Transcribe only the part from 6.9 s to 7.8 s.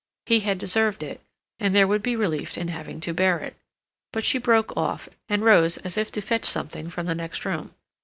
the next room.